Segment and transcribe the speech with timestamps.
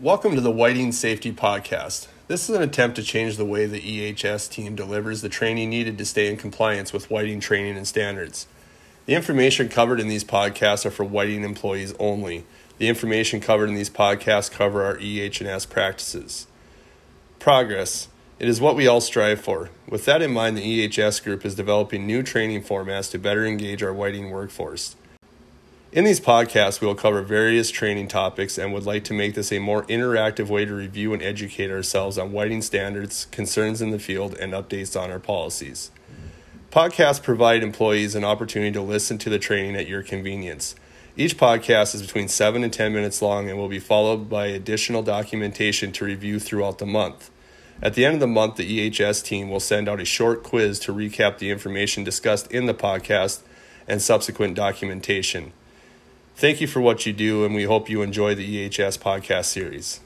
[0.00, 2.08] Welcome to the Whiting Safety Podcast.
[2.26, 5.98] This is an attempt to change the way the EHS team delivers the training needed
[5.98, 8.48] to stay in compliance with Whiting training and standards.
[9.06, 12.44] The information covered in these podcasts are for Whiting employees only.
[12.78, 16.48] The information covered in these podcasts cover our EH&S practices.
[17.38, 18.08] Progress.
[18.40, 19.70] It is what we all strive for.
[19.88, 23.80] With that in mind, the EHS group is developing new training formats to better engage
[23.80, 24.96] our Whiting workforce.
[25.94, 29.52] In these podcasts, we will cover various training topics and would like to make this
[29.52, 34.00] a more interactive way to review and educate ourselves on whiting standards, concerns in the
[34.00, 35.92] field, and updates on our policies.
[36.72, 40.74] Podcasts provide employees an opportunity to listen to the training at your convenience.
[41.16, 45.04] Each podcast is between 7 and 10 minutes long and will be followed by additional
[45.04, 47.30] documentation to review throughout the month.
[47.80, 50.80] At the end of the month, the EHS team will send out a short quiz
[50.80, 53.42] to recap the information discussed in the podcast
[53.86, 55.52] and subsequent documentation.
[56.36, 60.00] Thank you for what you do, and we hope you enjoy the EHS podcast series.